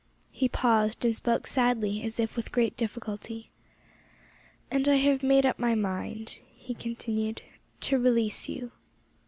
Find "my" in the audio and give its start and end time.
5.59-5.75